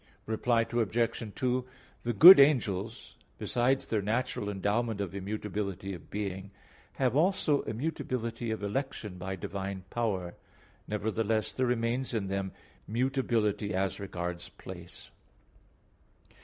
Reply 0.25 0.61
Obj. 0.63 1.31
2: 1.35 1.63
The 2.01 2.13
good 2.13 2.39
angels, 2.39 3.17
besides 3.37 3.87
their 3.87 4.01
natural 4.01 4.49
endowment 4.49 4.99
of 4.99 5.13
immutability 5.13 5.93
of 5.93 6.09
being, 6.09 6.49
have 6.93 7.15
also 7.15 7.61
immutability 7.61 8.49
of 8.49 8.63
election 8.63 9.19
by 9.19 9.35
divine 9.35 9.83
power; 9.91 10.33
nevertheless 10.87 11.51
there 11.51 11.67
remains 11.67 12.15
in 12.15 12.29
them 12.29 12.51
mutability 12.87 13.75
as 13.75 13.99
regards 13.99 14.49
place. 14.49 15.11